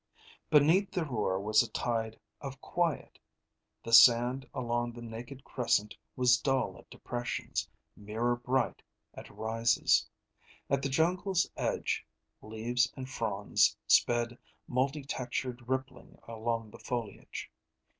Beneath 0.49 0.89
the 0.89 1.05
roar 1.05 1.39
was 1.39 1.61
a 1.61 1.69
tide 1.69 2.19
of 2.41 2.59
quiet. 2.59 3.19
The 3.83 3.93
sand 3.93 4.49
along 4.51 4.93
the 4.93 5.01
naked 5.03 5.43
crescent 5.43 5.95
was 6.15 6.39
dull 6.39 6.75
at 6.79 6.89
depressions, 6.89 7.69
mirror 7.95 8.35
bright 8.35 8.81
at 9.13 9.29
rises. 9.29 10.09
At 10.71 10.81
the 10.81 10.89
jungle's 10.89 11.47
edge, 11.55 12.03
leaves 12.41 12.91
and 12.97 13.07
fronds 13.07 13.77
sped 13.85 14.39
multi 14.67 15.03
textured 15.03 15.69
rippling 15.69 16.17
along 16.27 16.71
the 16.71 16.79
foliage. 16.79 17.51